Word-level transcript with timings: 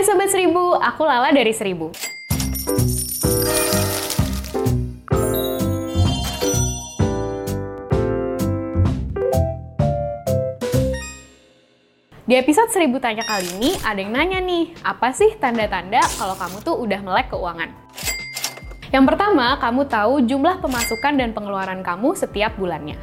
Hai 0.00 0.08
Sobat 0.08 0.32
Seribu, 0.32 0.80
aku 0.80 1.04
Lala 1.04 1.28
dari 1.28 1.52
Seribu. 1.52 1.92
Di 12.24 12.32
episode 12.32 12.72
1000 12.72 12.96
tanya 12.96 13.28
kali 13.28 13.44
ini, 13.60 13.76
ada 13.84 14.00
yang 14.00 14.16
nanya 14.16 14.40
nih, 14.40 14.72
apa 14.80 15.12
sih 15.12 15.36
tanda-tanda 15.36 16.00
kalau 16.16 16.32
kamu 16.32 16.64
tuh 16.64 16.80
udah 16.80 17.00
melek 17.04 17.28
keuangan? 17.36 17.68
Yang 18.96 19.04
pertama, 19.04 19.60
kamu 19.60 19.84
tahu 19.84 20.24
jumlah 20.24 20.64
pemasukan 20.64 21.12
dan 21.20 21.36
pengeluaran 21.36 21.84
kamu 21.84 22.16
setiap 22.16 22.56
bulannya. 22.56 22.96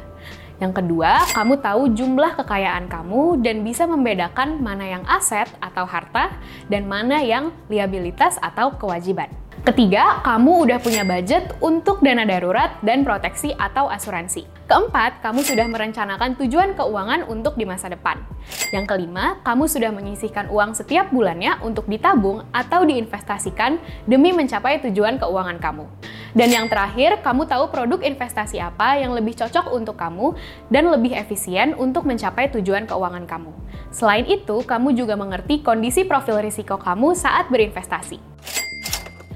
Yang 0.58 0.82
kedua, 0.82 1.22
kamu 1.38 1.62
tahu 1.62 1.82
jumlah 1.94 2.34
kekayaan 2.42 2.90
kamu 2.90 3.46
dan 3.46 3.62
bisa 3.62 3.86
membedakan 3.86 4.58
mana 4.58 4.90
yang 4.90 5.04
aset 5.06 5.46
atau 5.62 5.86
harta 5.86 6.34
dan 6.66 6.90
mana 6.90 7.22
yang 7.22 7.54
liabilitas 7.70 8.42
atau 8.42 8.74
kewajiban. 8.74 9.30
Ketiga, 9.62 10.22
kamu 10.22 10.66
udah 10.66 10.78
punya 10.78 11.02
budget 11.02 11.50
untuk 11.58 11.98
dana 11.98 12.22
darurat 12.22 12.78
dan 12.82 13.02
proteksi 13.02 13.54
atau 13.58 13.90
asuransi. 13.90 14.46
Keempat, 14.70 15.18
kamu 15.18 15.42
sudah 15.42 15.66
merencanakan 15.66 16.38
tujuan 16.38 16.78
keuangan 16.78 17.26
untuk 17.26 17.58
di 17.58 17.66
masa 17.66 17.90
depan. 17.90 18.22
Yang 18.70 18.86
kelima, 18.86 19.42
kamu 19.42 19.66
sudah 19.66 19.90
menyisihkan 19.90 20.48
uang 20.48 20.78
setiap 20.78 21.10
bulannya 21.10 21.58
untuk 21.62 21.90
ditabung 21.90 22.46
atau 22.54 22.86
diinvestasikan 22.86 23.82
demi 24.06 24.30
mencapai 24.30 24.78
tujuan 24.88 25.18
keuangan 25.18 25.58
kamu. 25.58 25.97
Dan 26.36 26.52
yang 26.52 26.66
terakhir, 26.68 27.24
kamu 27.24 27.48
tahu 27.48 27.72
produk 27.72 28.00
investasi 28.04 28.60
apa 28.60 29.00
yang 29.00 29.16
lebih 29.16 29.32
cocok 29.36 29.72
untuk 29.72 29.96
kamu 29.96 30.36
dan 30.68 30.88
lebih 30.92 31.16
efisien 31.16 31.72
untuk 31.76 32.04
mencapai 32.04 32.52
tujuan 32.52 32.84
keuangan 32.84 33.24
kamu. 33.24 33.52
Selain 33.88 34.28
itu, 34.28 34.60
kamu 34.64 34.92
juga 34.92 35.16
mengerti 35.16 35.64
kondisi 35.64 36.04
profil 36.04 36.44
risiko 36.44 36.76
kamu 36.76 37.16
saat 37.16 37.48
berinvestasi. 37.48 38.20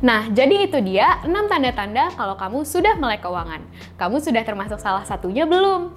Nah, 0.02 0.26
jadi 0.34 0.66
itu 0.66 0.82
dia 0.82 1.22
6 1.22 1.30
tanda-tanda 1.46 2.10
kalau 2.18 2.34
kamu 2.34 2.66
sudah 2.66 2.98
melek 2.98 3.22
keuangan. 3.22 3.62
Kamu 3.94 4.18
sudah 4.18 4.42
termasuk 4.42 4.82
salah 4.82 5.06
satunya 5.06 5.46
belum? 5.46 5.94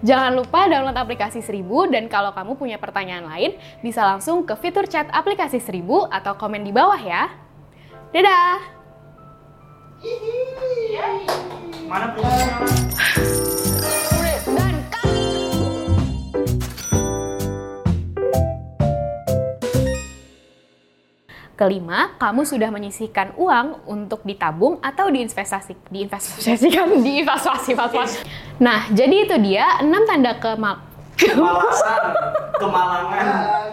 Jangan 0.00 0.32
lupa 0.36 0.68
download 0.68 0.96
aplikasi 0.96 1.40
Seribu 1.40 1.88
dan 1.88 2.08
kalau 2.08 2.32
kamu 2.32 2.56
punya 2.56 2.76
pertanyaan 2.80 3.28
lain, 3.28 3.56
bisa 3.80 4.04
langsung 4.04 4.44
ke 4.48 4.56
fitur 4.56 4.88
chat 4.88 5.08
aplikasi 5.12 5.60
Seribu 5.60 6.08
atau 6.08 6.36
komen 6.36 6.64
di 6.64 6.72
bawah 6.72 7.00
ya. 7.00 7.32
Dadah! 8.12 8.75
Mana? 11.88 12.06
Kelima, 21.56 22.12
kamu 22.20 22.44
sudah 22.44 22.68
menyisihkan 22.68 23.32
uang 23.40 23.88
untuk 23.88 24.20
ditabung 24.28 24.76
atau 24.84 25.08
diinvestasi, 25.08 25.88
diinvestasikan, 25.88 27.00
diinvestasi, 27.06 27.72
Nah, 28.60 28.92
jadi 28.92 29.24
itu 29.24 29.40
dia 29.40 29.80
6 29.80 29.88
tanda 30.04 30.36
kemal 30.36 30.84
Kemalasan, 31.16 32.12
kemalangan. 32.60 33.65